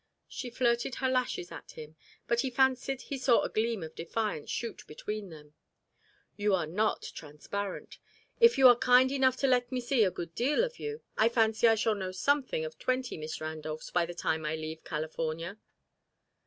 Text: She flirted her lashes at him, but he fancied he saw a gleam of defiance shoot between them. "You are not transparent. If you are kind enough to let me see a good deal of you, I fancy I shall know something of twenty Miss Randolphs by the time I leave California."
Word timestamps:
She 0.27 0.49
flirted 0.49 0.95
her 0.95 1.07
lashes 1.09 1.51
at 1.51 1.73
him, 1.73 1.95
but 2.27 2.39
he 2.39 2.49
fancied 2.49 3.01
he 3.01 3.19
saw 3.19 3.43
a 3.43 3.49
gleam 3.49 3.83
of 3.83 3.93
defiance 3.93 4.49
shoot 4.49 4.81
between 4.87 5.29
them. 5.29 5.53
"You 6.35 6.55
are 6.55 6.65
not 6.65 7.11
transparent. 7.13 7.99
If 8.39 8.57
you 8.57 8.67
are 8.67 8.75
kind 8.75 9.11
enough 9.11 9.37
to 9.41 9.47
let 9.47 9.71
me 9.71 9.79
see 9.79 10.03
a 10.03 10.09
good 10.09 10.33
deal 10.33 10.63
of 10.63 10.79
you, 10.79 11.01
I 11.17 11.29
fancy 11.29 11.67
I 11.67 11.75
shall 11.75 11.93
know 11.93 12.11
something 12.11 12.65
of 12.65 12.79
twenty 12.79 13.15
Miss 13.15 13.39
Randolphs 13.39 13.91
by 13.91 14.07
the 14.07 14.15
time 14.15 14.43
I 14.43 14.55
leave 14.55 14.83
California." 14.83 15.59